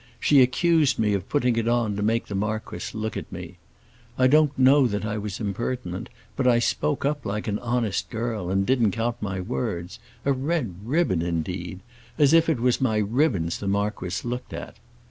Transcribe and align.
She 0.19 0.41
accused 0.41 0.97
me 0.97 1.13
of 1.13 1.29
putting 1.29 1.57
it 1.57 1.67
on 1.67 1.95
to 1.95 2.01
make 2.01 2.25
the 2.25 2.33
marquis 2.33 2.97
look 2.97 3.15
at 3.15 3.31
me. 3.31 3.59
I 4.17 4.25
don't 4.25 4.57
know 4.57 4.87
that 4.87 5.05
I 5.05 5.19
was 5.19 5.39
impertinent, 5.39 6.09
but 6.35 6.47
I 6.47 6.57
spoke 6.57 7.05
up 7.05 7.23
like 7.23 7.47
an 7.47 7.59
honest 7.59 8.09
girl 8.09 8.49
and 8.49 8.65
didn't 8.65 8.93
count 8.93 9.21
my 9.21 9.39
words. 9.39 9.99
A 10.25 10.33
red 10.33 10.73
ribbon 10.83 11.21
indeed! 11.21 11.81
As 12.17 12.33
if 12.33 12.49
it 12.49 12.59
was 12.59 12.81
my 12.81 12.97
ribbons 12.97 13.59
the 13.59 13.67
marquis 13.67 14.27
looked 14.27 14.53
at! 14.53 14.77